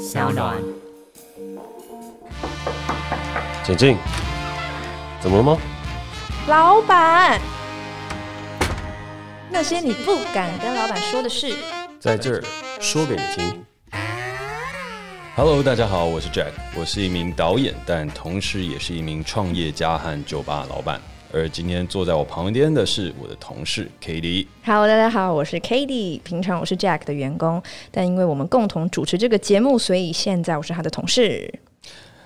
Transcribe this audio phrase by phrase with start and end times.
[0.00, 0.56] 小暖。
[3.62, 3.98] 简静，
[5.20, 5.58] 怎么了吗？
[6.48, 7.38] 老板，
[9.50, 11.54] 那些你不敢跟老板说的事，
[12.00, 12.42] 在这儿
[12.80, 13.62] 说给你听。
[15.36, 20.98] Hello，大家好，我是 Jack，我是一名导演，但同时也是一名创业家和酒吧老板。
[21.32, 24.46] 而今天坐在我旁边的是我的同事 Katie。
[24.64, 26.20] Hello，大家好，我是 Katie。
[26.22, 31.52] 平常我是 Jack 的员工，但因为我们共同主持这个节目，所以现在我是他的同事。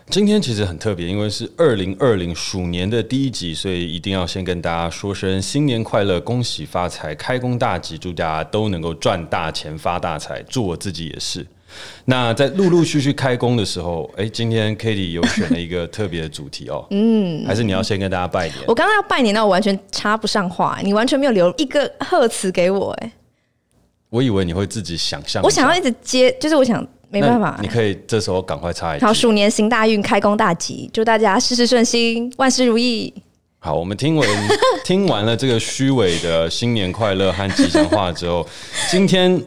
[0.09, 11.47] 今天其实很特别，因为是二零二零鼠年的第一集，所以一定要先跟大家说声新年快乐，恭喜发财，开工大吉，祝大家都能够赚大钱、发大财，祝我自己也是。
[12.07, 16.87] 那在陆陆续续开工的时候，哎，今天 Katie 有选了一个特别的主题哦。
[16.91, 18.59] 嗯，还是你要先跟大家拜年？
[18.67, 23.13] 我刚刚要拜年，那我完全插不上话，你完全没有留一个贺词给我，哎。
[24.11, 25.43] 我以为你会自己想象。
[25.43, 27.59] 我想要一直接，就是我想没办法。
[27.61, 29.05] 你可以这时候赶快插一句。
[29.05, 33.13] 好，鼠年行大运，开工大吉，祝大家事事顺心，万事如意。
[33.59, 34.29] 好，我们听完
[34.85, 38.47] 听完了这个虚伪的新年快乐和吉祥话之后，
[38.91, 39.43] 今天。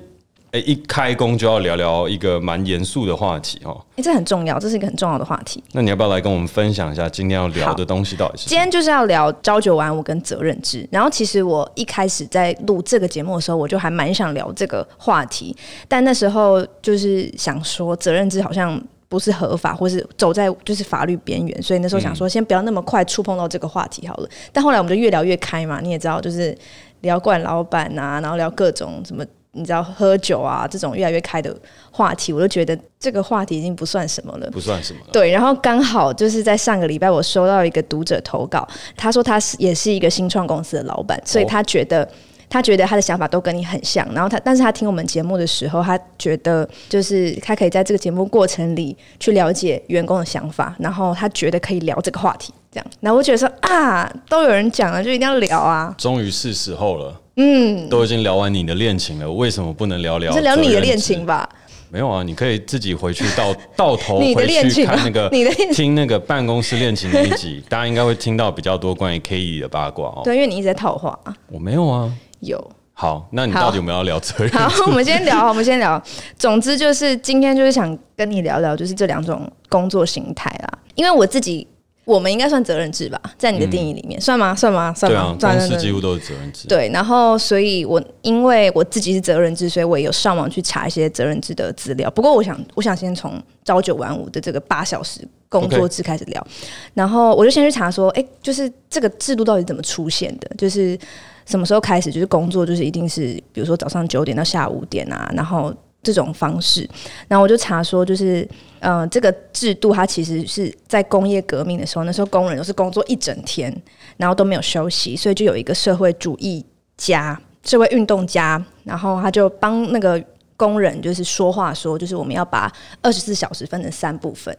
[0.57, 3.79] 哎，一开工就要聊聊一个蛮严肃的话题哦。
[3.95, 5.63] 哎，这很重要，这是一个很重要的话题。
[5.73, 8.49] 那你要不要来跟我们分享一下今天要聊的东西到底是？
[8.49, 10.87] 今天就是要聊朝九晚五跟责任制。
[10.91, 15.55] 然后，其实我一开始在录这个节目的时候，我就还蛮想聊这个话题，
[15.87, 24.29] 但那时候就是想说责任制好像不是合法，或是走在就是法律边缘，所以那时候想说先不要那么快触碰到这个话题好了。
[24.51, 26.57] 但后来我们就越聊越开嘛，你也知道，就是
[27.01, 29.23] 聊惯老板啊，然后聊各种什么。
[29.57, 31.53] 你知道喝酒啊这种越来越开的
[31.91, 34.99] 话题，我就觉得这个话题已经不算什么了，不算什么。
[35.11, 42.07] 对，然后刚好就是在上个礼拜，我收到一个读者投稿，他说他是也是一个新创公司的老板，所以他觉得
[42.49, 44.07] 他觉得他的想法都跟你很像。
[44.13, 52.85] 然后他，但是他听我们节目的时候，他觉得就是他可以在这个节目过程里去了解员工的想法，然后他觉得可以聊这个话题，这样。
[52.99, 57.19] 然后我觉得说啊，都有人讲了，就一定要聊啊，终于是时候了。
[57.37, 60.31] 嗯，都已经聊完你的恋情了，为什么不能聊聊？
[60.33, 61.47] 是聊你的恋情吧？
[61.89, 70.21] 没有啊，你可以自己回去到 到头回去看那个你的，听那个办公室恋情那一集，大家应该会听到比较多关于 Katie 的八卦哦。
[70.23, 71.17] 对，因为你一直在套话。
[71.49, 72.11] 我没有啊。
[72.41, 72.71] 有。
[72.93, 74.51] 好，那你到底有没有要聊责任？
[74.51, 76.01] 好，我们先聊， 我们先聊。
[76.37, 80.79] 总之就是今天就是想跟你聊聊，就是这两种工作形态啦。
[80.95, 81.67] 因为我自己。
[82.07, 84.55] 我们应该算责任制吧，在你的定义里面，嗯、算吗？
[84.55, 84.93] 算吗？
[84.93, 85.35] 算吗？
[85.37, 86.65] 对啊，公司几乎都是责任制。
[86.65, 92.09] 对，然后所以我因为我自己是责任制，所以我也有上网去查一些责任制的资料。
[92.11, 93.33] 不过我想，我想先从
[93.65, 95.19] 朝九晚五的这个八小时
[95.49, 96.47] 工作制开始聊。
[96.93, 100.49] 然后我就先去查说，哎，就是这个制度到底怎么出现的？
[100.57, 100.97] 就是
[101.45, 102.09] 什么时候开始？
[102.09, 105.73] 就是工作就是一定是，比如说早上九点到下午五点啊，然后。
[106.13, 106.89] 这种方式，
[107.27, 108.47] 然后我就查说，就是，
[108.79, 113.75] 呃，这个制度它其实是在工业革命的时候，那时候工人都是工作一整天，
[114.15, 120.23] 然后都没有休息，所以就有一个社会主义家、社会运动家，然后他就帮那个
[120.55, 124.57] 工人就是说话说，就是我们要把二十四小时分成三部分，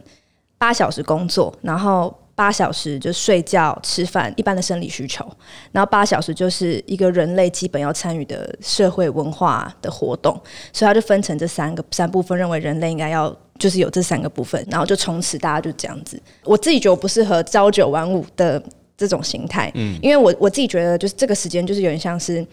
[0.59, 2.15] 八小时工作，然后。
[2.39, 5.29] 八小时就睡觉、吃饭，一般的生理需求。
[5.73, 10.33] 然后八小时就是一个人类基本要参与的社会文化的活动，
[10.71, 16.17] 所以他就分成这三个三部分，认为人类应该要就是有这三个部分，然后就从此大家就这样子。
[16.45, 18.63] 我自己觉得我不适合朝九晚五的
[18.95, 22.47] 这种形态，嗯，因为我我自己觉得就是这个时间就是有点像是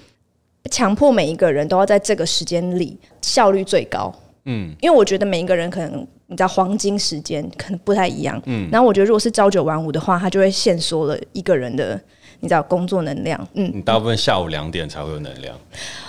[0.69, 4.13] 强迫每一个人都要在这个时间里效率最高，
[4.47, 6.07] 嗯，因为我觉得每一个人可能。
[6.29, 11.97] 你知道黄金时间可能不太一样，嗯，然后我觉得如果是朝九晚五的话，它就会限缩了一个人的
[12.41, 15.57] 你知道工作能量，嗯，你大部分下午两点才会有能量，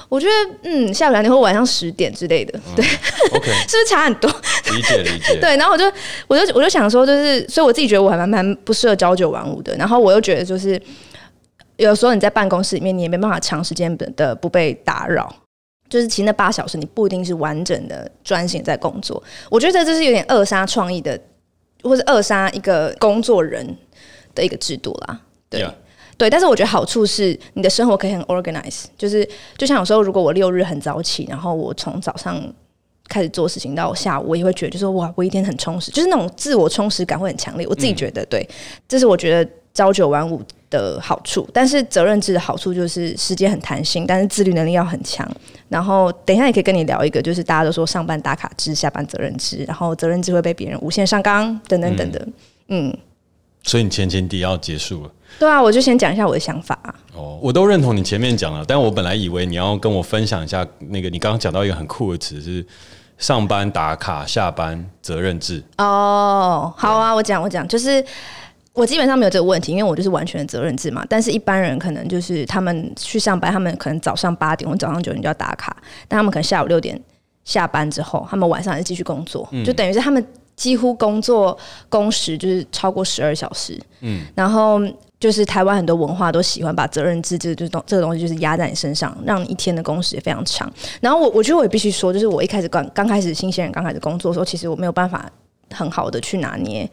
[0.09, 0.31] 我觉得
[0.63, 4.27] 嗯下午两点或晚上十点之类的，对、嗯、，OK， 是不是差很多？
[4.73, 5.85] 理解理解， 对，然后我就
[6.27, 10.81] 我就我就想说，就是所以我自己觉得我还蛮蛮不适合朝九晚五的，然后我又觉得就是
[11.75, 15.31] 有时候你在办公室里面，你也没办法长时间的不被打扰。
[15.89, 21.19] 就是其实那八小时你不一定是完整的专心在工作，我觉得这是有点扼杀创意的，
[21.83, 23.65] 或是扼杀一个工作人
[24.35, 25.19] 的一个制度啦。
[25.49, 25.73] 对，Yeah.
[26.17, 32.41] 对，但是我觉得好处是你的生活可以很 organize，就是就像有时候如果我六日很早起，然后我从早上
[33.07, 37.65] 开始做事情到下午，我也会觉得就是说哇，我一天很充实，就是那种自我充实感会很强烈。
[37.67, 38.49] 我自己觉得，嗯、对，
[38.87, 45.29] 这是我觉得朝九晚五的好处，但是责任制的好处就是时间很弹性，但是自律能力要很强。
[45.69, 52.21] 然后等一下也可以跟你聊一个，就是大家都说上班打卡制，下班责任制，然后责任制会被别人无限上纲等等等等。
[52.69, 52.97] 嗯，嗯，
[53.63, 55.11] 所以你前前提要结束了。
[55.39, 56.79] 对啊，我就先讲一下我的想法。
[57.13, 62.65] 哦，我都认同你前面讲了，但我本来以为你要跟我分享一下那个，你刚刚讲到一个很酷的词是
[63.17, 65.61] 上班打卡、下班责任制。
[65.79, 68.01] 哦，好啊，我讲我讲，就是
[68.77, 71.03] 我基本上没有这个问题，因为我就是完全的责任制嘛。
[71.09, 75.75] 但是一般人可能就是他们去上班，他们可能早上八点或早上九点就要打卡，
[76.07, 77.01] 但他们可能下午六点
[77.43, 80.25] 下班之后，他们晚上还是继续工作，嗯、就等于是他们
[80.55, 81.57] 几乎工作
[81.89, 83.77] 工时就是超过十二小时。
[84.01, 84.81] 嗯，然后。
[85.19, 90.71] 就是台湾很多文化都喜欢把责任制这这东这个东西就是压在你身上，让你一天的工时也非常长。
[91.01, 95.27] 然后我我觉得我也必须说，就是我一开始刚刚开始新鲜人刚开始工作的时候，其实我没有办法
[95.71, 96.87] 很好的去拿捏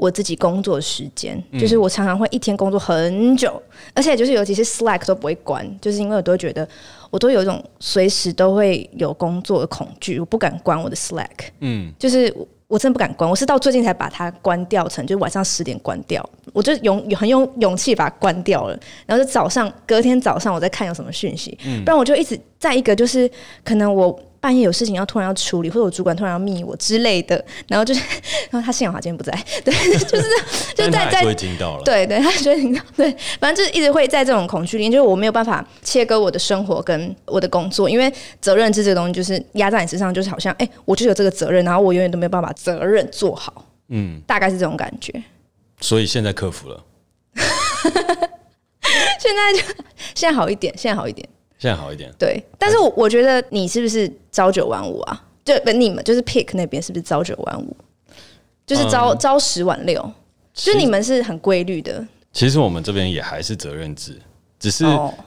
[0.00, 3.62] 我自己工作时间，就是我常常会一天工作很久，
[3.92, 6.66] 而且就是尤其是 Slack 都不会关，就是因为我都觉得
[7.10, 12.34] 我都有一种随时都会有工作的恐惧，我不敢关我的 Slack，嗯，就是。
[12.70, 16.24] 我真的不敢关，我是到最近才把它关掉成，就是晚上十点关掉。
[16.52, 23.28] 我就勇很有勇气把它关掉了，然后就早上隔天早上我再看有什么讯息，不然我就一直在一个就是
[23.64, 24.16] 可能我。
[24.40, 28.00] 半夜有事情要突然要处理，或者我主管突然要密我之类的，然后就是，
[28.50, 29.32] 然后他幸好他今天不在，
[29.62, 30.28] 对，就是
[30.74, 31.22] 就 在在在，
[31.84, 38.10] 对对，他觉得听到，对，反正就是一直会在这种恐惧里，就是我没有办法切割我的生活跟我的工作，因为
[38.40, 45.22] 责任制这个东西就是压在你身上，就是好像哎、欸，我就有这个责任，然后我永远都没有办法把责任做好，嗯，大概是这种感觉。
[45.80, 46.82] 所以现在克服了，
[49.18, 49.58] 现在就
[50.14, 51.28] 现在好一点，现在好一点。
[51.60, 55.24] 现在好一点，对，但是我我觉得你是不是朝九晚五啊？
[55.44, 57.76] 就不你们就是 Pick 那边是不是朝九晚五？
[58.66, 60.10] 就是朝、嗯、朝十晚六，
[60.54, 62.02] 就你们是很规律的。
[62.32, 64.18] 其实我们这边也还是责任制，
[64.58, 64.86] 只是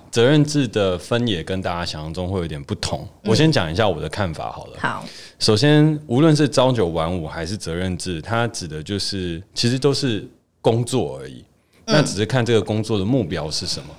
[0.09, 3.07] 责任制的分野跟大家想象中会有点不同。
[3.21, 4.77] 嗯、我先讲一下我的看法好了。
[4.79, 5.05] 好，
[5.37, 10.27] 首先无论是朝九晚五还是责任制，它指的就是其实都是
[10.61, 11.45] 工作而已，
[11.85, 13.89] 那只是看这个工作的目标是什么。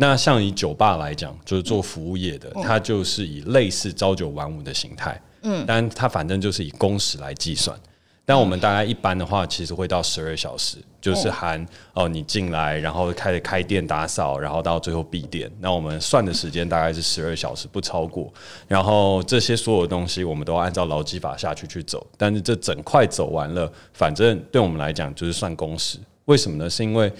[0.00, 7.78] 那像以酒吧来讲，就是做服务业的，它就是以类似朝九晚五的形态，嗯，但它反正就是以工时来计算。
[8.24, 15.50] 但我们大概一般的话，其实会到十二小时，就是含哦你进来，然后开始开店打扫，然后到最后闭店。
[15.60, 18.32] 那我们算的时间大概是十二小时，不超过。
[18.66, 22.06] 然后这些所有东西，我们都按照劳基法下去去走。
[22.16, 25.98] 但是这整块走完了，反正对我们来讲就是算工时。
[26.24, 26.70] 为什么呢？
[26.70, 27.12] 是因为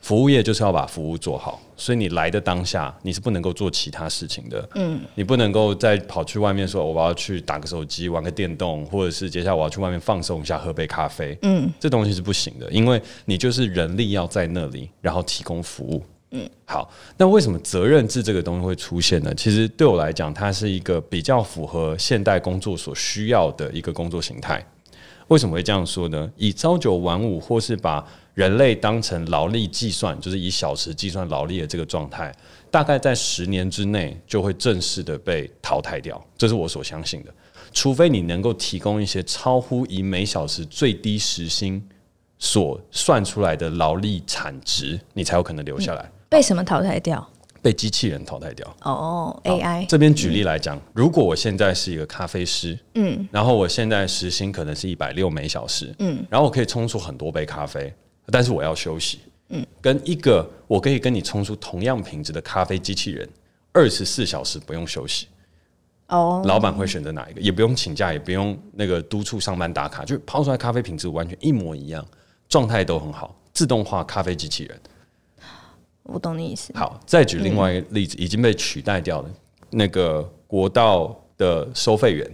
[0.00, 4.68] 服务业就是要把服务做好，所以你来的当下你是不能够做其他事情的。
[4.76, 11.36] 嗯，你不能够再跑去外面说我要去打个手机、玩个电动，或者是接下来我要去外面放松一下、喝杯咖啡。
[11.42, 16.04] 嗯，这东西是不行的，因为你就是人力要在那里，然后提供服务。
[16.30, 19.32] 嗯，好，那为什么责任制这个东西会出现呢？
[19.34, 24.64] 其实对我来讲，它是一个比较符合现代工作所需要的一个工作形态。
[25.28, 26.30] 为什么会这样说呢？
[26.36, 28.04] 以朝九晚五，或是把
[28.36, 32.30] 人类当成劳力计算，就是以小时计算劳力的这个状态，
[32.70, 36.22] 大概在十年之内就会正式的被淘汰掉。
[36.36, 37.32] 这是我所相信的。
[37.72, 41.82] 除非你能够提供一些超乎以每小时最低时薪
[42.38, 46.02] 所算出来的劳力产值，你才有可能留下来。
[46.02, 47.26] 嗯，被什么淘汰掉？
[47.62, 48.76] 被机器人淘汰掉。
[48.82, 49.86] 哦，AI。
[49.86, 57.90] 这边举例来讲，嗯，如果我现在是一个咖啡师，嗯，然后我现在时薪可能是一百六每小时，嗯，然后我可以冲出很多杯咖啡。
[58.32, 59.20] 但是我要休息，
[59.50, 63.28] 嗯，跟一个我可以跟你冲出同样品质的咖啡机器人，
[63.72, 65.28] 二十四小时不用休息，
[66.08, 67.40] 哦，老板会选择哪一个？
[67.40, 72.04] 也不用请假，也不用那个督促上班打卡，就泡出来咖啡品质完全一模一样，
[72.48, 74.80] 状态都很好，自动化咖啡机器人。
[76.02, 76.72] 我懂你意思。
[76.76, 79.30] 好，再举另外一个例子，已经被取代掉的
[79.70, 82.30] 那个国道的收费员。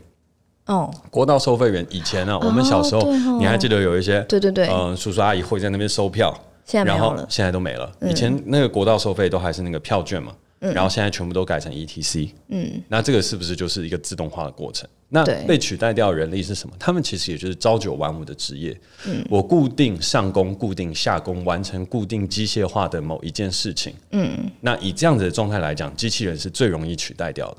[0.73, 3.02] 哦，国道收费员以前呢、啊，我们小时候，
[3.38, 6.35] 你还记得有一些对对对，嗯，叔叔阿姨会在那边收票，
[6.71, 7.93] 然后现在都没了。
[8.00, 14.88] 以前那个国道收费都还是那个票券嘛，然后现在全部都改成 ETC，嗯，那这个是不是就是一个自动化的过程？
[15.11, 16.75] 那被取代掉的人力是什么？
[16.79, 18.75] 他们其实也就是朝九晚五的职业，
[19.07, 27.57] 嗯，我固定上工、固定下工，完成固定机械化的某一件事情，嗯，那以这样子的状态来讲，机器人是最容易取代掉的。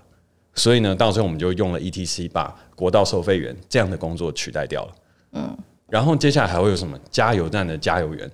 [0.56, 4.92] 所以呢，到时候我们就用了 ETC 把国道收费员这样的工作取代掉了。
[5.34, 5.58] 嗯，
[5.90, 6.98] 然后接下来还会有什么？
[7.10, 8.32] 加油站的加油员。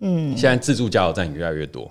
[0.00, 1.90] 嗯，现在自助加油站越来越多。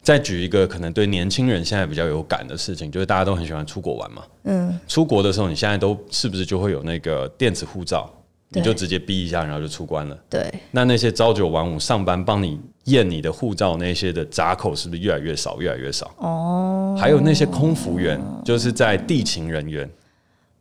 [0.00, 4.22] 再举一个可能对年轻人现在比较有感的事情，就是大家都很喜欢出国玩嘛。
[4.44, 8.08] 嗯，出国的时候，你现在都是不是就会有那个电子护照？
[8.50, 10.18] 你就直接逼一下，然后就出关了。
[10.30, 16.10] 对，那那些朝九晚五上班帮你验你的护照那些的闸口，是不是越来越少，越来越少？
[16.16, 19.90] 哦，还有那些空服员，就是在地勤人员，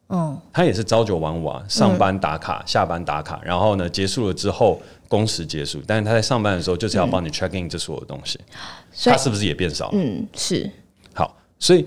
[0.09, 8.37] 嗯，他也是朝九晚五啊，上班打卡，下班打卡，然后呢，结束了之后工时结束，但是他在上班的时候就是要帮你 check in 这所有的东西，
[9.05, 9.89] 他是不是也变少？
[9.93, 10.69] 嗯，是。
[11.13, 11.85] 好，所以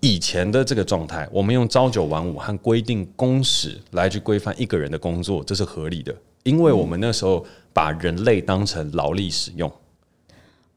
[0.00, 9.70] 以前的这个状态，我们用朝九晚五和规定工时来去规范一个人的工作，这是合理的，因为我们那时候把人类当成劳力使用，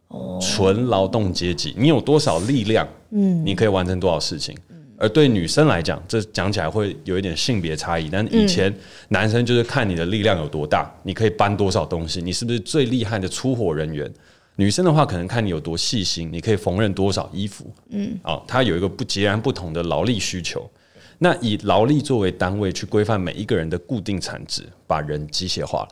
[0.08, 4.58] 哦纯劳动阶级，你有多少力量，嗯，你可以完成多少事情。
[5.02, 8.10] 而对女生来讲，这讲起来会有一点性别差异。
[8.10, 8.74] 但以前
[9.08, 14.12] 男生就是看你的力量有多大，你可以搬多少东西，你是不是最厉害的出货人员？
[14.60, 17.66] 女生的话，可能看你有多细心，你可以缝纫多少衣服。
[17.92, 20.70] 嗯，啊，它有一个不截然不同的劳力需求。
[21.18, 25.89] 那以劳力作为单位去规范每一个人的固定产值，把人机械化了。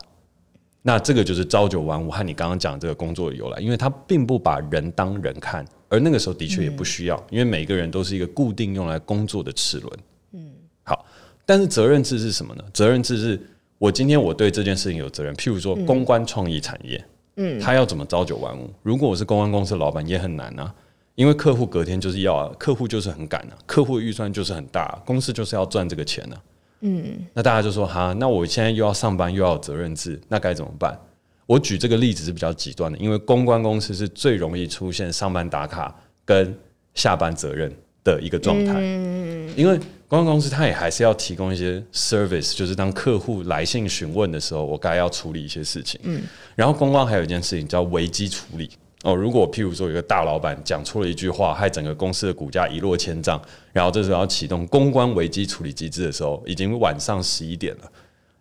[0.81, 5.65] 那这个就是朝九晚五和你刚刚讲这个工作的由来，因为它并不把人当人看。
[5.87, 9.99] 而那个时候的确也不需要，因为每个人都是一个固定用来工作的齿轮。
[10.33, 10.51] 嗯，
[10.83, 11.05] 好，
[11.45, 12.63] 但是责任制是什么呢？
[12.73, 13.41] 责任制是
[13.77, 15.33] 我今天我对这件事情有责任。
[15.35, 17.05] 譬如说公关创意产业，嗯，
[17.61, 18.69] 他要怎么朝九晚五？
[18.81, 20.73] 如果我是公关公司老板，也很难啊，
[21.15, 26.35] 因为客户隔天就是要啊，客户就是很赶啊，客户预算就是很大，公司就是要赚这个钱呢。
[26.81, 30.99] 嗯，那大家就说哈，那我现在又要上班又要有责任制，那该怎么办？
[31.45, 36.53] 我举这个例子是比较极端的，因为公关公司是最容易出现上班打卡跟
[36.93, 37.71] 下班责任
[38.03, 38.73] 的一个状态。
[38.77, 39.79] 嗯因为
[40.09, 45.99] 公关公司它也还是要提供一些 service，就是当客户来信询问的时候，我该要处理一些事情。
[46.03, 46.23] 嗯
[46.55, 48.69] 然后公关还有一件事情叫危机处理
[49.03, 53.39] 哦，如果譬如说有个大老板讲错了一句话，害整个公司的股价一落千丈，
[53.73, 57.91] 然后这时候要启动公关危机处理机制的时候，已经晚上十一点了，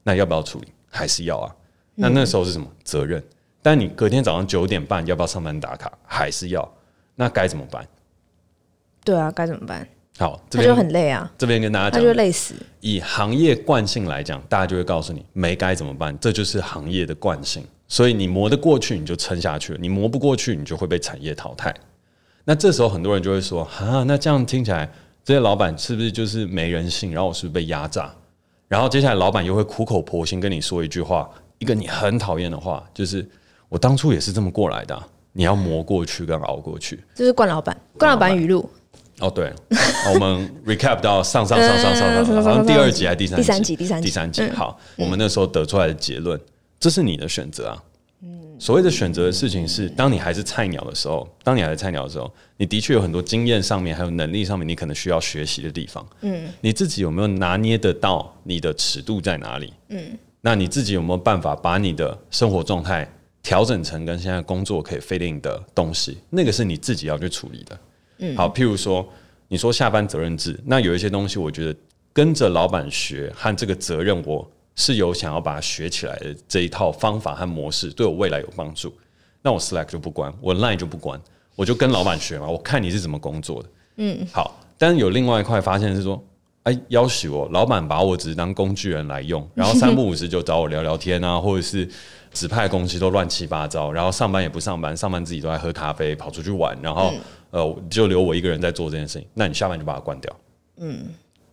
[0.05, 0.69] 那要不要处理？
[0.89, 1.55] 还是要啊？
[1.97, 3.23] 那那时候是什么责任？
[3.61, 5.93] 但你隔天早上九点半要不要上班打卡？
[6.07, 6.75] 还是要？
[7.17, 7.87] 那该怎么办？
[9.05, 9.87] 对啊，该怎么办？
[10.19, 11.31] 好，这就很累啊。
[11.37, 12.55] 这边跟大家讲，他就累死。
[12.81, 17.63] 以行业惯性来讲，大家就会告诉你没该怎么办，这就是行业的惯性。
[17.89, 21.75] 所以你磨得过去，你就撑下去了；你磨不过去，你就会被产业淘汰。
[22.45, 24.91] 那这时候很多人就会说：啊，那这样听起来，
[25.23, 27.13] 这些老板是不是就是没人性？
[27.13, 28.11] 然后我是不是被压榨？
[28.69, 31.29] 然后接下来老板又会苦口婆心跟你说一句话。
[31.59, 33.27] 一个你很讨厌的话，就是
[33.69, 37.03] 我当初也是这么过来的，啊，你要磨过去跟熬过去。
[37.15, 38.69] 这是冠老板，冠老板语录。
[39.21, 39.53] 哦，对，
[40.13, 43.43] 我们 recap 到上上上上上上，好像第二集还是第三集？
[43.43, 44.55] 第三集，第三集，第三集。
[44.55, 46.39] 好，我们那时候得出来的结论，
[46.79, 47.83] 这是你的选择啊。
[48.59, 56.07] 所谓的选择的事情是，当你还是菜鸟的时候，当你还是菜鸟的时候，你的确有很多经验上面，还有能力上面，你可能需要学习的地方。
[56.23, 59.73] 嗯，你自己有没有拿捏得到你的尺度在哪里？
[59.91, 60.17] 嗯。
[60.41, 63.07] 那你自己有没有办法把你的生活状态
[63.43, 66.19] 调整成跟现在工作可以 fit in 的东西？
[66.31, 67.79] 那个是你自己要去处理的。
[68.19, 69.07] 嗯，好，譬如说，
[69.49, 71.79] 你说下班责任制，那有一些东西，我觉得
[72.13, 78.93] 跟着老板学和这个责任，我是有想要把它学起来的这一套方法和模式，对我未来有帮助。
[79.43, 81.21] 那我 Slack 就不关，我 Line 就不关，
[81.55, 83.69] 我就跟老板学嘛，我看你是怎么工作的。
[83.97, 86.23] 嗯，好，但是有另外一块发现是说。
[86.67, 91.89] 哎，要挟我，老板把我只是当工具人来用， 然后三不五时就找我聊聊天啊，或者是
[92.33, 97.15] 指派的东西都乱七八糟，然后上班也不上班，上班自己都在喝咖啡，跑出去玩，然后
[97.57, 99.27] 呃，就留我一个人在做这件事情。
[99.33, 100.37] 那你下班就把它关掉，
[100.77, 101.07] 嗯，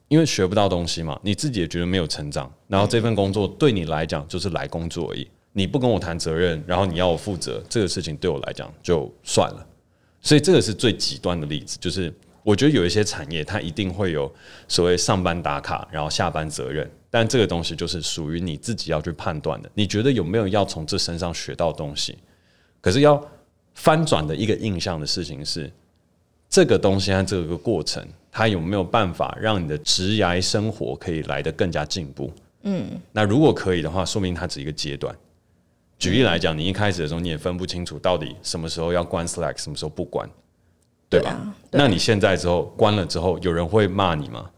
[0.09, 9.65] 因为学不到东西嘛，你自己也觉得没有成长，然后这份工作对你来讲就是来工作而已，你不跟我谈责任，然后你要我负责这个事情，对我来讲就算了。
[10.19, 12.13] 所以这个是最极端的例子，就是。
[12.45, 14.29] 我觉得有一些产业，它一定会有
[14.67, 19.71] 所谓上班打卡，然后下班责任，但这个东西就是属于你自己要去判断的。
[19.73, 22.17] 你觉得有没有要从这身上学到东西？
[22.81, 23.25] 可是要
[23.75, 25.71] 翻转的一个印象的事情是，
[26.53, 32.31] 这个东西和这个过程，它有没有办法让你的职涯生活可以来得更加进步？
[32.61, 35.15] 嗯，那如果可以的话，说明它只是一个阶段。
[35.97, 40.29] 举例来讲，你一开始的时候你也分不清楚到底什么时候要关 Slack，什么时候不关。
[41.09, 41.55] 对吧？
[41.71, 44.51] 那你现在之后关了之后，有人会骂你吗？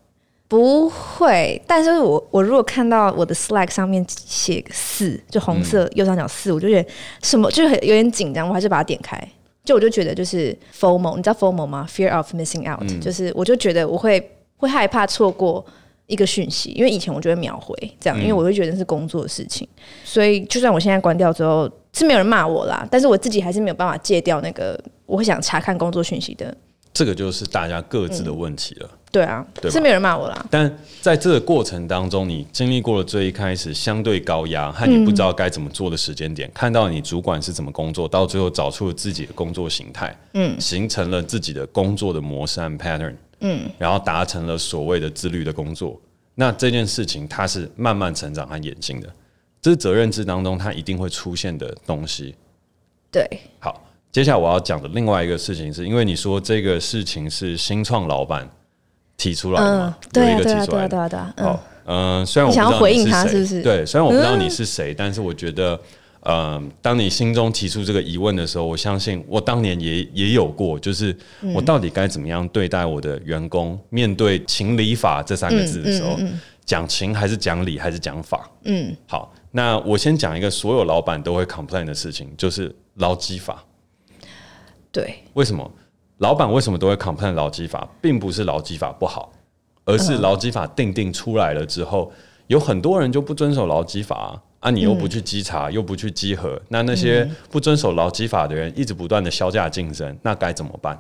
[0.50, 6.90] 不会，但是我我如果看到我的 Slack 上面写个四，就红色右上角四，嗯，我就觉得
[7.24, 9.18] 什么就很有点紧张，我还是把它点开。
[9.66, 15.66] 就我就觉得就是 FOMO，你知道 FOMO 吗？Fear of missing out，嗯，就是我就觉得我会会害怕错过
[16.08, 21.70] 一个讯息，因为以前我就会秒回这样，因为我会觉得是工作的事情，嗯，所以就算我现在关掉之后。
[21.98, 26.54] 是没有人骂我啦，但是我自己还是没有办法戒掉那个我会想查看工作讯息的。
[26.96, 28.90] 这个就是大家各自的问题了。
[28.90, 30.46] 嗯、对啊，对，是没有人骂我啦。
[30.50, 46.00] 但在这个过程当中，你经历过了最一开始相对高压和你不知道该怎么做的时间点，嗯、看到你主管是怎么工作，到最后找出了自己的工作形态，嗯，形成了自己的工作的模式和 pattern，嗯，然后达成了所谓的自律的工作。
[46.34, 49.14] 那这件事情它是慢慢成长和演进的。
[49.62, 52.36] 这是责任制当中它一定会出现的东西。
[53.12, 53.28] 对，
[53.60, 53.85] 好，
[54.16, 58.50] 接下来我要讲的另外一个事情是，因为你说这个事情是新创老板
[59.18, 60.88] 提出来的嘛，对啊，有一个对啊，对啊，提出来的。
[60.88, 65.78] 对啊，对啊，嗯好，嗯，虽然我想要回应他是不是对，虽然我不知道你是谁，但是我觉得，
[66.22, 71.14] 嗯，当你心中提出这个疑问的时候，我相信我当年也也有过，就是
[71.54, 73.78] 我到底该怎么样对待我的员工？
[73.90, 76.18] 面对情理法这三个字的时候，
[76.64, 78.50] 讲情还是讲理还是讲法？
[78.64, 83.62] 嗯，好，那我先讲一个所有老板都会 complain 的事情，就是劳基法。
[84.96, 85.70] 对，为什么？
[86.20, 89.30] 老板为什么都会 complain 劳基法，并不是劳基法不好，
[89.84, 92.10] 而是劳基法定定出来了之后，
[92.48, 100.98] 有很多人就不遵守劳基法啊，啊你又不去稽查，又不去稽核，那那些不遵守劳基法的人一直不断的削价竞争，那该怎么办？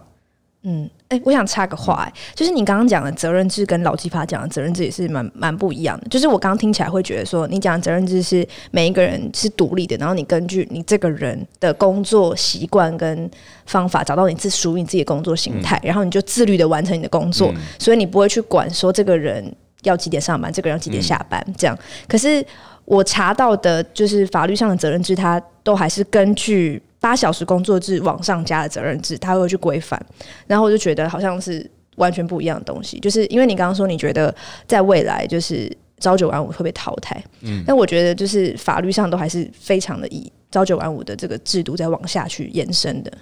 [0.67, 6.07] 嗯，哎、欸，我想插个话、欸，哎、嗯，就是你刚刚讲的责任制跟劳基法讲的责任制也是蛮蛮不一样的。
[6.09, 13.29] 就是我刚刚听起来会觉得说，你讲的责任制是每一个人是独立的，然后你根据你这个人的工作习惯跟
[13.67, 21.77] 方法，找到你自属于你自己的工作形态，嗯、然后你就自律的完成你的工作，嗯、所以你不会去管说这个人要几点上班，这个人要几点下班，嗯、这样。
[22.07, 22.43] 可是
[22.85, 26.81] 我查到的，就是法律上的责任制，它都还是根据。
[27.05, 30.03] 八小时工作制往上加的责任制，他会去规范，
[30.47, 32.99] 然后我就觉得好像是完全不一样的东西。
[32.99, 34.33] 就是因为你刚刚说你觉得
[34.65, 43.13] 在未来就是朝九晚五会被淘汰，嗯，但我觉得就是法律上都还是非常的以朝九晚五的这个制度在往下去延伸的。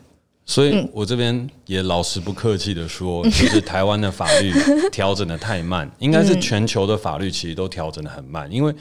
[0.45, 4.51] 所以我这边也老实不客气的说， 就是台湾的法律
[4.91, 8.73] 调整的太慢， 应该是全球的法律其实都调整的很慢，因为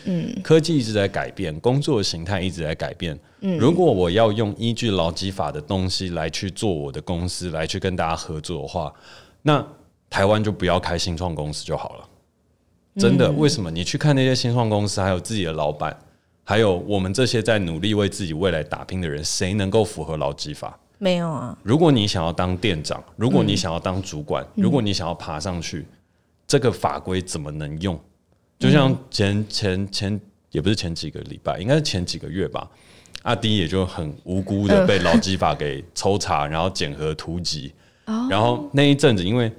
[0.42, 3.18] 科技一直在改变，工作的形态一直在改变。
[3.58, 8.92] 如果我要用依据劳基法的东西来去做我的公司，来去跟大家合作的话，
[9.42, 9.64] 那
[10.10, 12.08] 台湾就不要开新创公司就好了。
[12.96, 13.70] 真的，为什么？
[13.70, 15.96] 你去看那些新创公司，还有自己的老板，
[16.44, 20.78] 还有我们这些在努力为自己未来打拼的人，谁能够符合劳基法？
[21.02, 21.58] 没有啊！
[21.64, 25.86] 如果你想要当店长，如果你想要当主管，嗯、如果你想要爬上去，嗯、
[26.46, 27.98] 这个法规怎么能用？
[28.56, 30.20] 就像前前前
[30.52, 32.70] 也不是前几个礼拜，应该是前几个月吧。
[33.22, 37.74] 阿迪也就很无辜的被劳基法给抽查，然后检核突击。
[38.06, 39.50] 哦、然后那一阵子，因为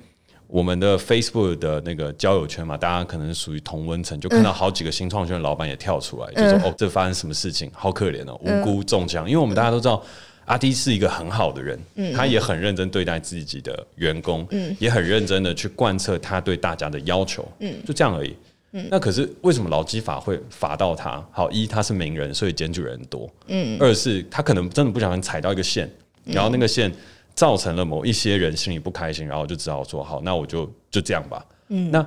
[0.47, 7.69] 我们的 Facebook 的那个交友圈嘛，大家可能是属于同温层，就看到好几个新创圈的老板也跳出来，嗯、就说：“哦，这发生什么事情？
[7.73, 9.27] 好可怜哦，无辜中枪。
[9.27, 10.01] 嗯”因为我们大家都知道。
[10.45, 18.35] 阿迪是一个很好的人，嗯、他也很认真对待自己的员工，嗯、也很认真的去贯彻他对大家的要求，嗯、就这样而已。
[18.73, 21.23] 嗯、那可是为什么劳基法会罚到他？
[21.31, 25.85] 好，一他是名人，所以检举人多，嗯、二是他可能真的不小心踩到一个线，
[26.25, 26.91] 嗯、然后那个线
[27.35, 31.45] 造成了某一些人心里不开心，然后就只好说好，那我就就这样吧。
[31.69, 32.05] 嗯、那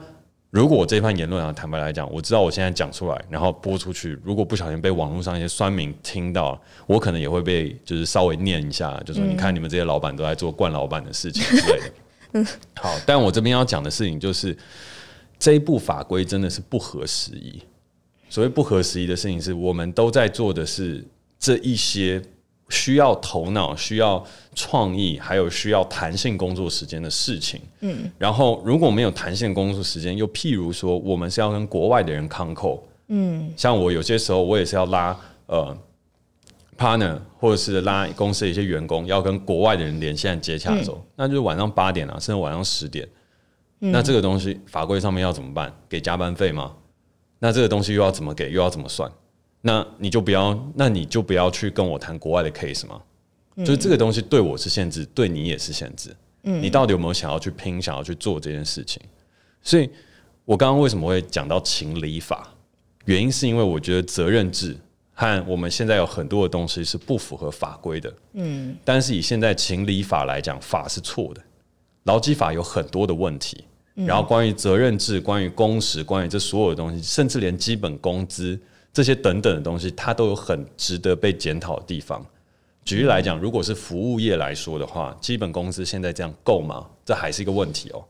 [0.51, 11.93] 如果我这番言论啊，坦白来讲，我知道我现在讲出来，然后播出去，如果不小心被网络上一些酸民听到，我可能也会被就是稍微念一下，就说你看你们这些老板都在做惯老板的事情之类的。
[12.33, 12.47] 嗯，
[12.81, 14.57] 好，但我这边要讲的事情就是
[15.39, 17.61] 这一部法规真的是不合时宜。
[18.31, 21.05] 所谓不合时宜的事情，是我们都在做的是
[21.39, 22.23] 这一些。
[22.69, 24.25] 需要头脑、需要
[24.55, 27.61] 创意，还有需要弹性工作时间的事情。
[27.81, 32.81] 嗯，然后如果没有弹性工作时间，又譬如说，我们是要跟国外的人 concall。
[33.09, 35.77] 嗯，像我有些时候，我也是要拉呃
[36.77, 43.07] partner，或者是拉公司的一些员工，要跟国外的人连线接洽的时候，嗯、那就是晚上八点啊，甚至晚上十点。
[43.81, 45.73] 嗯、那这个东西法规上面要怎么办？
[45.89, 46.73] 给加班费吗？
[47.39, 48.51] 那这个东西又要怎么给？
[48.51, 49.09] 又要怎么算？
[49.67, 53.03] 那你就不要，那你就不要去跟我谈国外的 case 吗。
[53.57, 56.15] 嗯、就是这个东西对我是限制，对你也是限制。
[56.45, 59.03] 嗯，你到底有没有想要去拼，想要去做这件事情？
[59.63, 59.91] 所以，
[60.45, 62.49] 我刚刚为什么会讲到情理法？
[63.07, 64.77] 原因是因为我觉得责任制
[65.13, 68.15] 和我们现在有很多的东西是不符合法规的。
[68.35, 71.43] 嗯，但是以现在情理法来讲，法是错的。
[72.05, 78.57] 劳基法有很多的问题，然后关于责任制、关于工时、关于这所有的东西，甚至连基本工资。
[78.97, 82.25] 这些等等的东西，它都有很值得被检讨的地方。
[82.83, 86.87] 举例来讲，如果是服务业来说的话，基本工资现在这样够吗？
[87.05, 88.03] 这还是一个问题哦。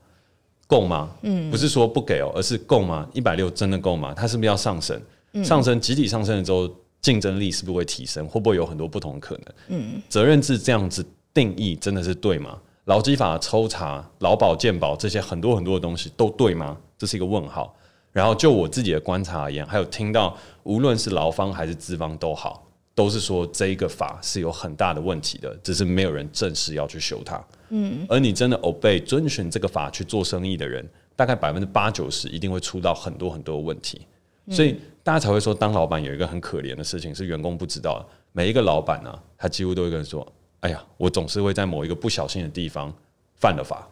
[0.68, 1.10] 够吗？
[1.22, 3.04] 嗯，不是说不给哦，而是够吗？
[3.12, 4.14] 一百六真的够吗？
[4.14, 5.02] 它是不是要上升？
[5.42, 6.70] 上升集体上升了之后，
[7.02, 8.24] 竞争力是不是会提升？
[8.28, 9.44] 会不会有很多不同的可能？
[9.70, 12.56] 嗯，责任制这样子定义真的是对吗？
[12.84, 16.76] 劳基法抽查、劳保健保这些很多很多的东西都对吗？
[16.96, 17.74] 这是一个问号。
[18.16, 27.44] 然后就我自己的观察而言，还有听到，无论是劳方还是资方都好，都是说这一个法是有很大的问题的，只是没有人正式要去修它。
[27.68, 34.06] 嗯，而你真的 obey 遵循这个法去做生意的人，大概百分之八九十一定会出到很多很多的问题。
[34.48, 38.06] 所以大家才会说，当老板有一个很可怜的事情是员工不知道的。
[38.32, 40.26] 每一个老板呢、啊，他几乎都会跟人说
[40.60, 42.90] ：“哎呀，我总是会在某一个不小心的地方
[43.34, 43.86] 犯了法。”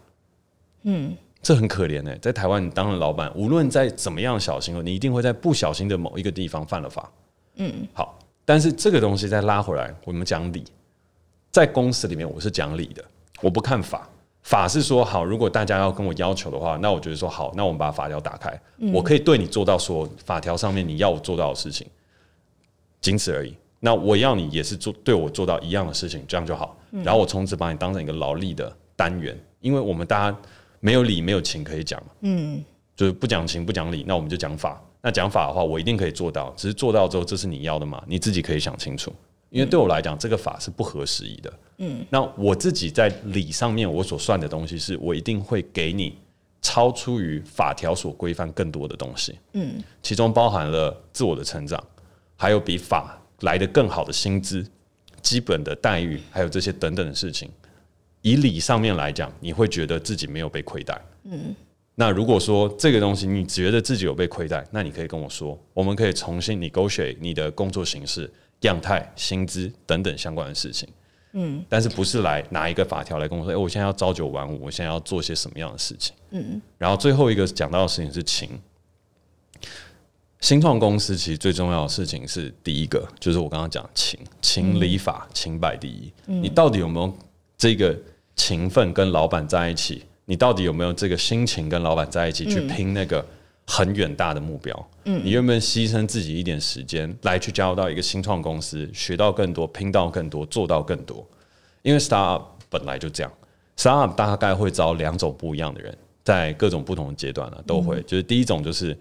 [0.85, 1.15] 嗯。
[1.45, 2.19] 这很可怜呢、欸。
[2.23, 7.13] 在台湾，你当了老板，无论在怎么样小心，你一定会在不小心的某一个地方犯了法。
[7.57, 10.65] 嗯，好，但是这个东西再拉回来，我们讲理，
[11.53, 13.05] 在公司里面我是讲理的，
[13.43, 14.09] 我不看法。
[14.43, 21.87] 法是说好，如果大家要跟我要求的话，那我觉得说好，那我们把法条打开，嗯、我可以对你做到说法条上面你要我做到的事情，
[23.01, 23.55] 仅此而已。
[23.81, 26.77] 那我要你也是做对我做到一样的事情，这样就好。
[26.91, 30.39] 嗯、然后我从此把你当成一个劳力的单元，因为我们大家
[30.85, 32.63] 没有理没有情可以讲，嗯，
[32.95, 34.79] 就是不讲情不讲理，那我们就讲法。
[35.01, 38.05] 那讲法的话，我一定可以做到，只是做到之后，这是你要的嘛？
[38.07, 39.11] 你自己可以想清楚。
[39.49, 41.53] 因为对我来讲，这个法是不合时宜的。
[41.79, 46.19] 嗯，那我自己在理上面，我所算的东西，是我一定会给你
[46.61, 49.39] 超出于法条所规范更多的东西。
[49.55, 51.83] 嗯，其中包含了自我的成长，
[52.37, 54.63] 还有比法来的更好的薪资、
[55.23, 57.49] 基本的待遇，还有这些等等的事情。
[58.25, 61.01] 以理上面来讲，你会觉得自己没有被亏待。
[61.23, 61.55] 嗯，
[61.95, 68.29] 那如果说这个东西你觉得自己有被亏待，那你可以跟我说，我们可以重新 negotiate 你的工作形式。
[68.61, 70.89] 样态、薪资等等相关的事情，
[71.33, 78.49] 嗯，但是不是来拿一个法条来跟我说，哎、我现在要朝九晚五，我现在要做些什么样的事情，嗯，然后最后一个讲到的事情是情，
[80.41, 87.15] 新创公司其实最重要的事情是第一个，就是我刚刚讲情，情理法，情摆第一，嗯，你到底有没有
[87.59, 87.95] 这个
[88.37, 90.05] 情分跟老板在一起？
[90.25, 93.25] 你到底有没有这个心情跟老板在一起去拼那个？
[93.67, 101.27] 很远大的目标，嗯，你愿不愿意牺牲自己一点时间来去加入到一个新创公司，学到更多，拼到更多，做到更多？
[101.81, 103.33] 因为 startup 本来就这样
[103.79, 108.95] ，startup 大概会招两种不一样的人，在各种不同的阶段呢，都会，就是第一种就是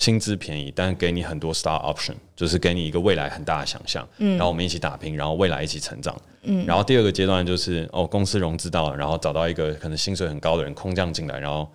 [0.00, 11.70] 薪资便宜，但是给你很多 star option，就是给你一个未来很大的想象，嗯，然后我们一起打拼，然后未来一起成长，嗯，然后第二个阶段就是哦，公司融资到了，然后找到一个可能薪水很高的人空降进来，然后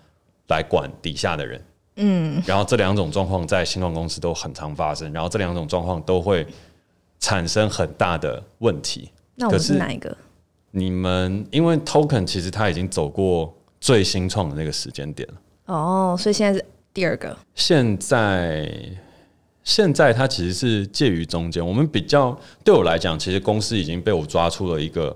[0.48, 1.64] 来管底下的人。
[1.98, 6.46] 嗯，然后这两种状况在新创公司都很常发生，然后这两种状况都会
[7.20, 9.10] 产生很大的问题。
[9.36, 10.14] 那我们是哪一个？
[10.72, 15.34] 你们因为 Token 其实它已经走过最新创的那个时间点了。
[15.66, 17.36] 哦，所以现在是第二个。
[17.54, 18.66] 现在
[19.62, 21.64] 现在它其实是介于中间。
[21.64, 25.14] 我们比较对我来讲，其实公司已经被我抓出了一个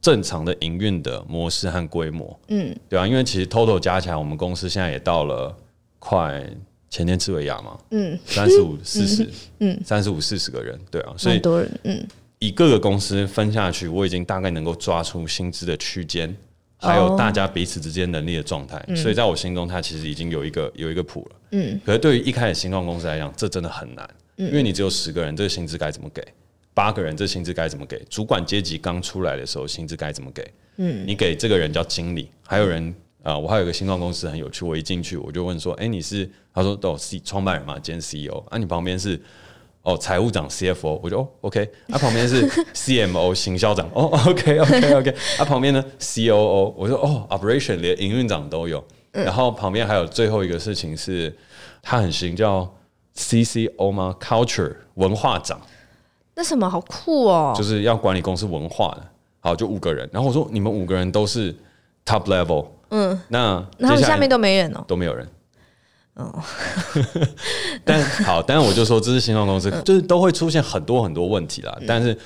[0.00, 2.38] 正常的营运的模式和规模。
[2.46, 5.56] 嗯，对啊，因为其实 Total 加起来，我们公司现在也到了。
[5.98, 6.40] 快
[6.88, 12.06] 前天吃尾亚嘛，嗯，三十五四十，嗯，三十五四十个人，对啊，所以多人，嗯，
[12.38, 16.32] 以各个公司分下去，我已经大概能够抓出薪资的区间，
[16.76, 26.22] 还有大家彼此之间能力的状态，哦、所以在我心中，它其实已经有一个有一个谱了，嗯，可是对于一开始新创公司来讲，这真的很难，因为你只有十个人，这个薪资该怎么给？
[26.74, 27.98] 八个人，这薪资该怎么给？
[28.10, 30.46] 主管阶级刚出来的时候，薪资该怎么给？
[30.76, 32.94] 嗯，你给这个人叫经理，还有人。
[33.22, 36.30] 啊，我还有一个新创公司很有趣，我一进去我就问说，哎、欸，你是？
[36.54, 38.38] 他说都有 C 创办人嘛，兼 CEO。
[38.50, 39.20] 啊，你旁边是
[39.86, 41.70] 哦，财务长 CFO，我就哦，OK。
[41.90, 42.44] 啊，旁边是
[42.74, 45.14] CMO 行销长，哦，OK OK OK。
[45.38, 48.82] 啊，旁边呢 COO，我说哦，Operation 连营运长都有。
[49.12, 51.32] 然后旁边还有最后一个事情是，
[51.80, 52.68] 他很新，叫
[53.16, 55.60] CCO 吗？Culture 文化长。
[56.34, 59.06] 那什么好酷哦，就是要管理公司文化的。
[59.38, 60.10] 好，就五个人。
[60.12, 61.54] 然后我说，你们五个人都是
[62.04, 62.66] Top Level。
[62.90, 65.26] 嗯，那他们下面都没人哦，都没有人。
[66.16, 66.42] 哦，
[67.84, 71.78] 但好，但是我就说这是新创公司，就是都会出现很多很多问题啦。
[71.86, 72.16] 但是，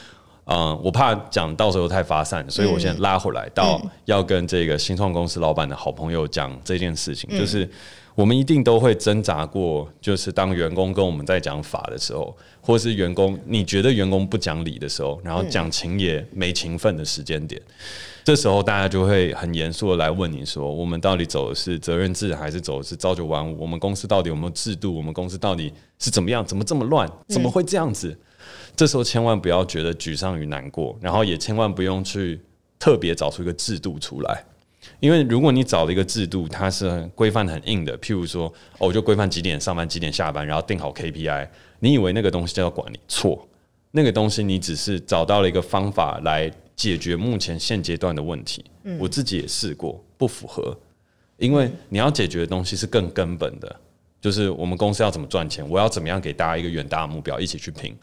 [0.45, 7.69] 嗯，我怕讲到时候太发散，所以我先拉回来到要跟这个新创公司老板的好朋友讲这件事情，就是
[8.21, 17.59] 我们一定都会挣扎过，就是当员工跟我们在讲法的时候，或是员工你觉得员工不讲理的时候，然后讲情也没情分的时间点。
[18.23, 23.59] 这时候大家就会很严肃的来问你说：我们到底走的是责任制，还是走的是朝九晚五？
[23.59, 24.95] 我们公司到底有没有制度？
[24.95, 26.45] 我们公司到底是怎么样？
[26.45, 27.11] 怎么这么乱？
[27.27, 28.11] 怎么会这样子？
[28.11, 28.19] 嗯、
[28.77, 32.39] 这时候千万不要觉得沮丧与难过，然后也千万不用去
[32.79, 34.45] 特别找出一个制度出来，
[35.01, 38.47] 因为如果你找了一个制度，它是规范很硬的，譬如说，
[38.79, 41.49] 哦，我就规范几点上班，几点下班，然后定好 KPI，
[41.81, 43.01] 你以为那个东西叫管理？
[43.09, 43.49] 错，
[43.91, 46.51] 那个东西你只是找到了一个方法来。
[46.77, 48.65] 解决目前现阶段的问题，
[48.99, 50.75] 我自己也试过，不符合。
[51.37, 53.77] 因为你要解决的东西是更根本的，
[54.19, 57.95] 就是我们公司要怎么赚钱，我要怎么样给大家一个远大的目标，一起去拼。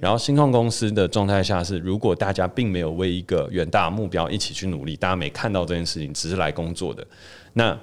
[0.00, 7.06] 然后新创公司的状态下是，如果大家并没有为一个远大目标一起去努力，大家没看到这件事情，只是来工作的，
[7.52, 7.78] 那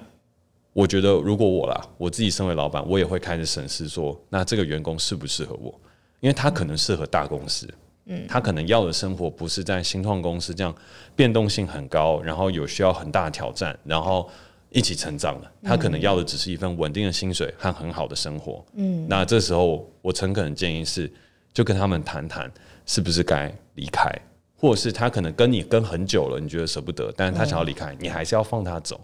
[0.74, 5.74] 我觉得，如果我啦，我自己身为老板，我也会开始审视说，那这个员工适不适合我？
[6.20, 7.68] 因为他可能适合大公司。
[8.06, 10.76] 嗯，他可能要的生活不是在新创公司这样
[11.16, 14.30] 变动性很高，然后有需要很大的挑战，然后
[14.72, 18.66] 一起成长的，他可能要的只是一份稳定的薪水和很好的生活。
[18.74, 21.10] 嗯，那这时候我诚恳的建议是，
[21.54, 22.52] 就跟他们谈谈，
[22.86, 24.12] 是不是该离开，
[24.58, 29.00] 或者是他可能跟你跟很久了，你觉得舍不得，但是他想要离开，你还是要放他走。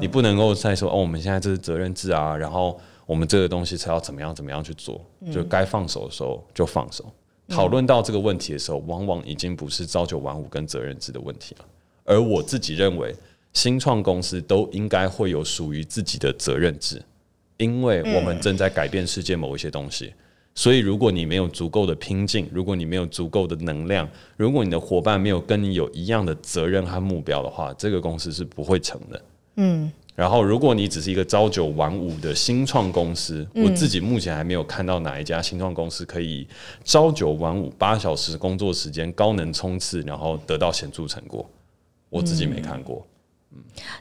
[0.00, 7.04] 你不能够再说哦，我们现在这是责任制啊，然后我们这个东西才要怎么样怎么样去做，就该放手的时候就放手。
[7.48, 11.64] 讨论到这个问题的时候，往往已经不是朝九晚五跟责任制的问题了，
[12.04, 13.14] 而我自己认为。
[13.54, 17.02] 新创公司都应该会有属于自己的责任制，
[17.58, 20.14] 因为我们正在改变世界某一些东西。
[20.54, 29.22] 所以，如果你没有足够的拼劲，如果你没有足够的能量，如果你的伙伴没有跟你有一样的责任和目标的话，这个公司是不会成的。
[29.56, 29.90] 嗯。
[30.14, 36.46] 然后，如果你只是一个朝九晚五的新创公司，我自己目前还没有看到哪一家新创公司可以
[36.84, 41.48] 朝九晚五八小时工作时间高能冲刺，然后得到显著成果。
[42.10, 43.06] 我自己没看过。
[43.54, 43.58] 嗯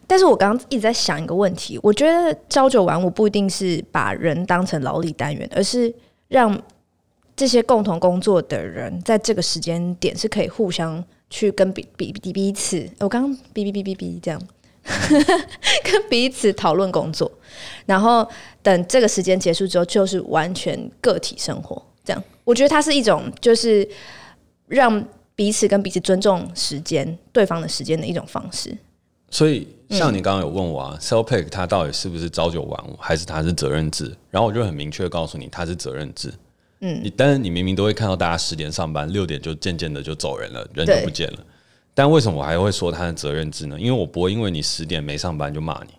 [0.08, 5.94] 但是我刚刚一直在想一个问题，我觉得朝九晚五不一定是把人当成劳力单元，而是
[6.32, 6.58] 让
[7.36, 14.42] 这些共同工作的人在这个时间点是可以互相去跟彼彼彼彼此，我刚刚哔哔哔哔哔这样，
[15.84, 17.30] 跟彼此讨论工作，
[17.86, 18.26] 然后
[18.64, 21.86] 等这个时间结束之后，就是完全个体生活。
[22.06, 23.86] 这样，我觉得它是一种就是
[24.68, 28.74] 让彼此跟彼此尊重时间、对方的时间的一种方式。
[29.32, 34.14] 所以，像你刚刚有问我啊，Cellpick 它到底是不是朝九晚五，还是它是责任制？
[34.30, 36.32] 然后我就很明确告诉你，它是责任制。
[36.82, 41.40] 嗯，你但是你明明都会看到大家十点上班，六点就渐渐的就走人了，人就不见了。
[41.94, 43.80] 但为什么我还会说它是责任制呢？
[43.80, 45.94] 因为我不会因为你十点没上班就骂你，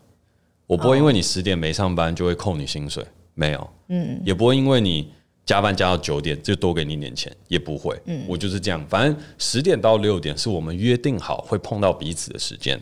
[0.66, 3.02] 我不会因为你十点没上班就会扣你薪水，
[3.34, 3.70] 没有。
[3.88, 5.10] 嗯，也不会因为你
[5.46, 7.98] 加班加到九点就多给你点钱，也不会。
[8.06, 12.78] 嗯，我就是这样，反正十点到六点是我们约定好会碰到彼此的时间。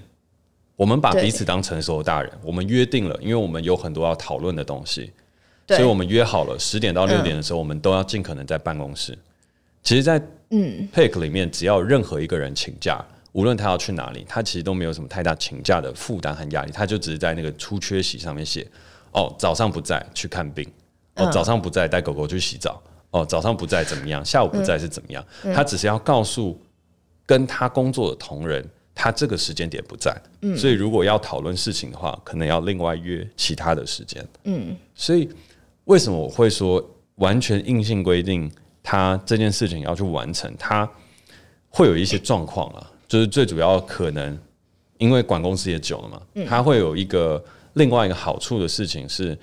[0.81, 5.13] 我们把彼此当成熟的大人，我们约定了，因为我们有很多要讨论的东西，
[5.69, 9.19] 所以我们约好了十点到六点的时候，我们都要尽可能在办公室。
[9.83, 10.89] 其实，在嗯。
[10.91, 12.99] Pick 里面，只要任何一个人请假，
[13.33, 18.67] 无论他要去哪里，他其实都没有什么太大请假的负担和压力，他就只是在那个出缺席上面写：
[19.13, 20.67] 哦，早上不在去看病，
[21.17, 25.23] 哦，早上不在带狗狗去洗澡，哦，早上不在怎么样，下午不在是怎么样，
[25.55, 26.59] 他只是要告诉
[27.27, 28.67] 跟他工作的同仁。
[28.95, 35.29] 他这个时间点不在，嗯，所以如果要讨论事情的话，可能要另外约其他的时间，嗯，所以
[35.85, 36.85] 为什么我会说
[37.17, 38.51] 完全硬性规定
[38.83, 40.89] 他这件事情要去完成，他
[41.69, 44.39] 会有一些状况啊，就是最主要可能
[44.99, 47.43] 因为管公司也久了嘛，他会有一个
[47.75, 49.39] 另外一个好处的事情是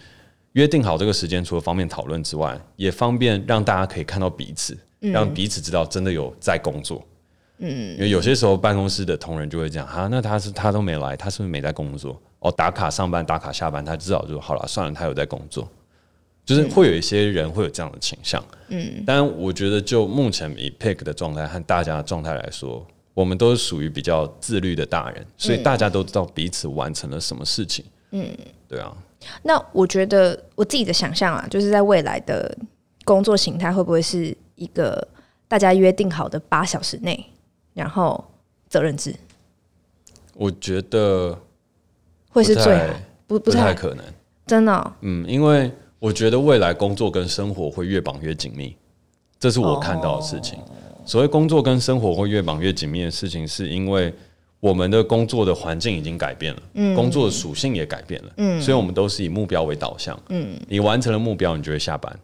[0.54, 7.00] 约定好这个时间，除了方便讨论之外，也方便让大家可以看到彼此，让彼此知道真的有在工作。
[7.00, 7.17] 嗯，
[7.60, 12.22] 因为有些时候办公室的同仁就会这样哈，那他是他都没来，他是不是没在工作？
[12.40, 15.68] 哦，打卡上班，打卡下班，他至少就好了，算了，他有在工作，
[16.46, 18.44] 就是会有一些人会有这样的倾向。
[18.68, 27.84] 嗯，但我觉得就目前以 Pick 的状态和大家的状态来说，我们都是属于比较自律的大人，所以大家都知道彼此完成了什么事情。
[28.12, 28.30] 嗯，
[28.68, 28.96] 对啊。
[29.42, 32.56] 那我觉得我自己的想象啊，就是在未来的
[33.04, 35.06] 工作形态会不会是一个
[35.48, 37.26] 大家约定好的八小时内？
[37.78, 38.26] 然后
[38.68, 39.14] 责任制，
[40.34, 41.40] 我觉得
[42.32, 42.94] 会是最好，
[43.28, 44.04] 不不太可能，
[44.48, 44.94] 真的、哦。
[45.02, 48.76] 嗯，因为我觉得未来工作跟生活会越绑越紧密，
[49.40, 50.58] 这是我看到的事情。
[50.58, 50.66] 哦、
[51.06, 54.12] 所谓工作跟生活会越绑越紧密的事情，是因为
[54.60, 62.20] 我们的工作的环境已经改变了，嗯，工作的属性也改变了，嗯，所以我们都是以目标为导向，嗯，你完成了目标，你就会下班，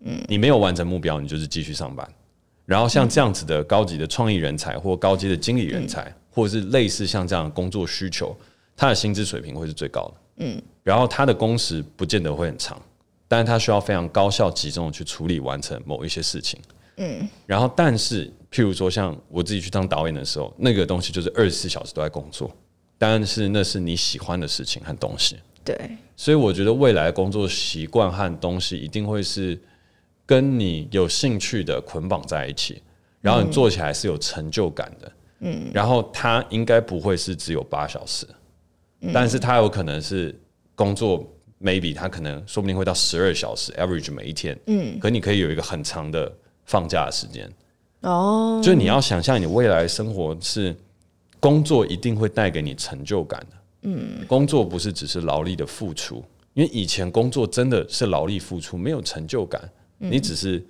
[0.00, 2.06] 嗯，你没有完成目标，你就是继续上班。
[2.64, 8.34] 然后像这样子的高级的创意人才，或高级的经理人才，或者是类似像这样的工作需求，
[8.76, 10.14] 他的薪资水平会是最高的。
[10.36, 12.80] 嗯，然后他的工时不见得会很长，
[13.26, 16.60] 但是他需要非常高效集中的去处理完成某一些事情。
[16.98, 22.50] 嗯，然后但是譬如说像我自己去当导演的时候，那个东西就是二十四小时都在工作，
[22.96, 25.36] 但是那是你喜欢的事情和东西。
[25.64, 25.76] 对，
[26.16, 29.60] 所以我觉得未来的工作习惯和东西一定会是。
[30.32, 32.82] 跟你有兴趣的捆绑在一起，
[33.20, 38.26] 然后你做起来是有成就感的，嗯，然后它应该不会是只有八小时，
[39.02, 40.34] 嗯，但是它有可能是
[40.74, 41.22] 工作
[41.60, 46.32] ，maybe 它可能说不定会到十二小时，average 每一天，嗯，可你可以有一个很长的
[46.64, 47.46] 放假的时间，
[48.00, 50.74] 哦，就你要想象你未来生活是
[51.38, 59.60] 工作一定会带给你成就感的，嗯，工作不是只是劳力的付出，因为以前工作真的是劳力付出，没有成就感。
[60.10, 60.62] 你只是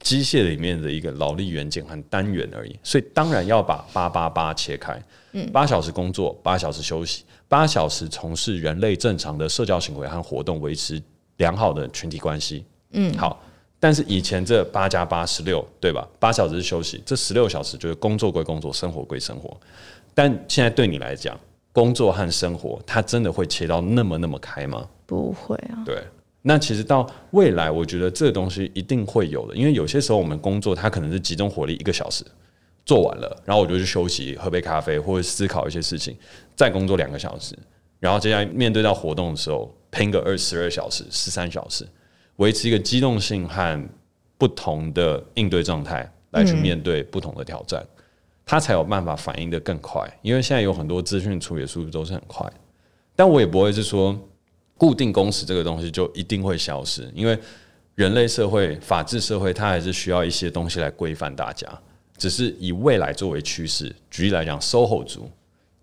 [0.00, 2.78] 机械里面的一个劳力元件和单元而已。
[2.82, 11.02] 所以当然要把八八八切开，嗯，八小时工作，八小时休息，八小时从事人类正常的社交行为和活动，维持
[11.38, 13.42] 良好的群体关系，嗯，好。
[13.80, 16.04] 但是以前这八加八十六，对吧？
[16.18, 19.56] 八小时是休息，这十六小时就是工作归工作，生活归生活。
[20.14, 21.38] 但现在对你来讲，
[21.70, 24.84] 工作和生活，它真的会切到那么那么开吗？
[25.06, 25.78] 不会啊。
[25.86, 26.02] 对，
[26.48, 32.24] 那其实到未来，我觉得这个东西一定会有的，因为有些时候我们工作，它可能是集中火力一个小时
[32.86, 36.16] 做完了，然后我就去休息，喝杯咖啡或者思考一些事情，
[36.56, 37.54] 再工作两个小时，
[38.00, 41.86] 然后接下来面对到活动的时候，拼个二十二小时、十三小时。
[42.36, 43.88] 维持一个机动性和
[44.38, 47.84] 不同的应对状态来去面对不同的挑战，
[48.46, 50.08] 它才有办法反应的更快。
[50.22, 52.50] 因为现在有很多资讯处理速度都是很快，
[53.14, 54.18] 但我也不会是说
[54.78, 57.38] 固定工时这个东西就一定会消失，因为
[57.96, 61.68] 人类社会、法治社会，它还是需要一些东西来规范大家。
[62.16, 65.30] 只是以未来作为趋势，举例来讲，SOHO 族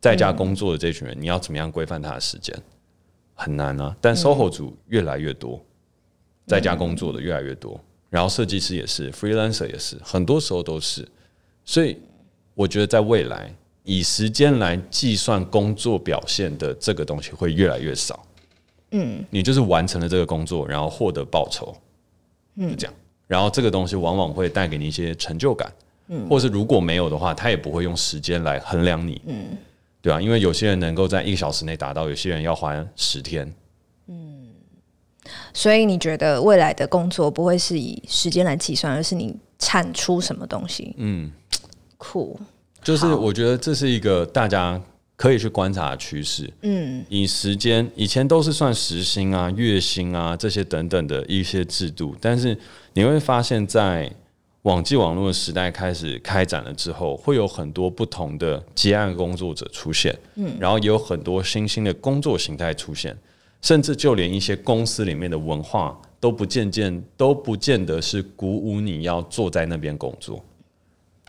[0.01, 2.57] 在家工作的这群人，你要怎么样规范他的时间？
[3.35, 3.95] 很难啊。
[4.01, 5.63] 但 SOHO 族越来越多。
[6.47, 11.03] 在家工作的越来越多，然后设计师也是，freelancer 也是，很多时候都是。
[11.63, 11.97] 所以
[12.53, 13.51] 我觉得在未来，
[13.83, 18.23] 以时间来计算工作表现的这个东西会越来越少。
[18.97, 21.75] 嗯，你就是完成了这个工作，然后获得报酬，
[22.55, 22.93] 嗯，就这样。
[23.27, 25.71] 然后这个东西往往会带给你一些成就感，
[26.07, 29.57] 嗯，或是如果没有的话，他也不会用时间来衡量你，嗯，
[30.01, 30.21] 对啊？
[30.21, 33.53] 因为有些人能够在一个小时内达到，有些人要花十天，
[34.07, 34.47] 嗯。
[35.53, 40.93] 所以你觉得未来的工作不会是以时间来计算，而是你产出什么东西？
[40.97, 41.31] 嗯，
[41.97, 42.39] 酷，
[42.83, 44.79] 就是我觉得这是一个大家
[45.15, 46.51] 可以去观察趋势。
[46.61, 52.57] 嗯，以时间以前都是算时薪啊、月薪啊这些等等的一些制度，但是
[52.93, 54.11] 你会发现在
[54.63, 60.17] 网际网络的时代开始开展了之后，会有很多不同的接案工作者出现。
[60.35, 63.15] 嗯，然后也有很多新兴的工作形态出现。
[63.61, 70.43] 甚至就连一些公司里面的文化都不渐渐都不见得是鼓舞你要坐在那边工作。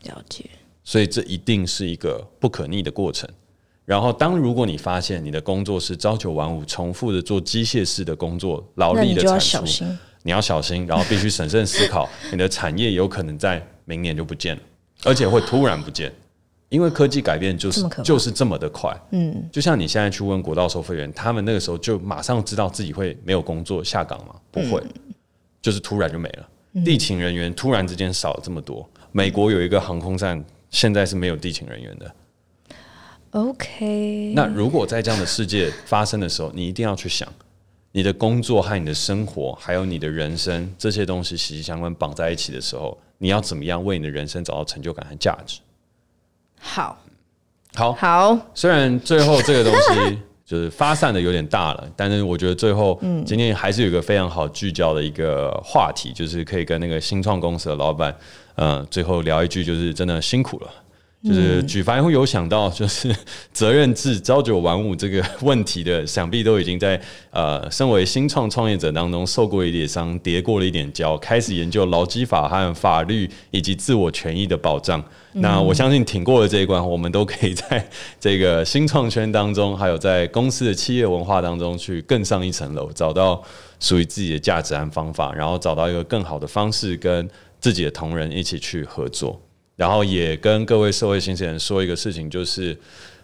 [0.03, 0.45] 了解。
[0.83, 3.27] 所以这一定是一个不可逆的过程。
[3.87, 14.61] 然后，当如果你发现你的工作是朝九晚五、重复的做机械式的工作、劳力的产出，你要小心，你要小心，然后必须审慎思考，你的产业有可能在明年就不见了，
[15.05, 16.11] 而且会突然不见。
[16.67, 24.35] 因为科技改变就是就是这么的快，嗯，就像你现在去问国道收费员，他们那个时候就马上知道自己会没有工作下岗吗？
[24.51, 24.83] 不会，
[25.61, 26.49] 就是突然就没了。
[26.83, 28.85] 地勤人员突然之间少了这么多。
[29.13, 32.13] 美国有一个航空站现在是没有地勤人员的。
[33.37, 37.31] OK，那如果在这样的世界发生的时候，你一定要去想，
[37.91, 45.59] 你的工作和你的生活，还有你的人生这些东西息息相关绑在一起的时候，你要怎么样为你的人生找到成就感和价值？
[46.59, 46.99] 好，
[47.75, 48.39] 好，好。
[48.55, 58.15] 虽然最后这个东西就是发散的有点大了，但是我觉得最后，今天还是有一个非常好聚焦的一个话题，就是可以跟那个新创公司的老板，
[58.55, 60.67] 嗯，最后聊一句，就是真的辛苦了。
[61.23, 63.13] 就是举凡会有想到，就是
[63.51, 67.01] 责任制朝九晚五这个问题的，想必都已经在
[67.31, 75.03] 呃，身为新创创业者当中受过一点伤，跌过了一点跤，开始研究劳基法和法律以及自我权益的保障。
[75.33, 83.43] 那我相信挺过了这一关，我们都可以在这个新创圈当中，还有在公司的企业文化当中去更上一层楼，找到
[83.79, 87.27] 属于自己的价值和方法，然后找到一个更好的方式，跟
[87.59, 89.41] 自己的同仁一起去合作。
[89.77, 92.77] 然后也跟各位社会新鲜人说一个事情，就是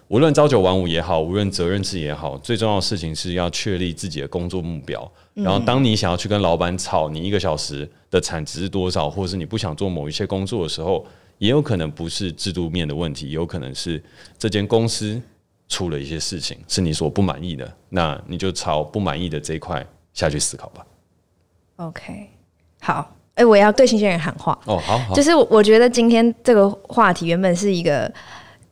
[0.07, 5.11] 无论朝九晚五也好，无论责任制也好，最重要的事情是要确立自己的工作目标。
[5.33, 11.03] 然后，当你想要去跟老板吵你一个小时的产值是多少，或者是你不想做某一些工作的时候，
[11.39, 14.01] 也有可能不是制度面的问题，也有可能是
[14.37, 15.19] 这间公司
[15.67, 17.75] 出了一些事情是你所不满意的。
[17.89, 20.85] 那你就朝不满意的这一块下去思考吧。
[21.77, 22.29] OK，
[22.79, 23.15] 好。
[23.35, 28.11] 哎、欸，我要对新鲜人喊话哦，好，好，就是我觉得今天这个话题原本是一个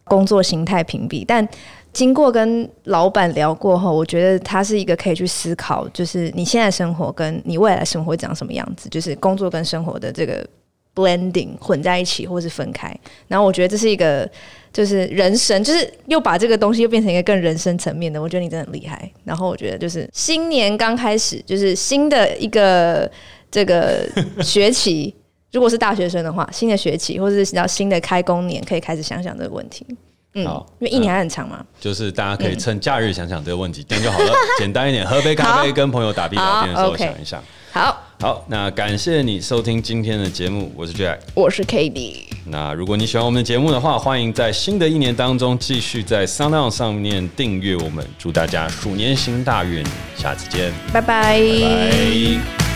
[0.03, 1.47] 工作形态屏蔽，但
[1.91, 10.45] 经过跟老板聊过后，我觉得他是一个可以去思考，就是你现在生活跟你未来生活会长什么样子，就是工作跟生活的这个
[10.93, 12.95] blending 混在一起，或是分开。
[13.27, 14.29] 然后我觉得这是一个，
[14.71, 18.21] 就是人生，就是又把这个东西又变成一个更人生层面的。
[18.21, 19.11] 我觉得你真的很厉害。
[19.23, 23.09] 然后我觉得就是新年刚开始，就是新的一个。
[23.51, 24.07] 这个
[24.41, 25.13] 学期，
[25.51, 29.85] 如果是大学生的话，新的学期或者是到新的开工年，可以开始想想这个问题。
[30.33, 30.43] 嗯，
[30.79, 31.63] 因为一年还很长嘛。
[31.77, 34.33] 就是大家可以趁假日想想这个问题，这样就好了。
[34.57, 37.43] 简单一点，喝杯咖啡，跟朋友打屁聊天的时候想一想。
[37.73, 42.15] 好，好，那感谢你收听今天的节目，我是 Jack，我是 Cady。
[42.45, 48.05] 那如果你喜欢我们的节目的话，欢迎在新的一年当中继续在 SoundOn 上面订阅我们。
[48.17, 49.85] 祝大家鼠年行大运，
[50.15, 51.39] 下次见，拜拜。
[51.39, 52.70] 拜拜。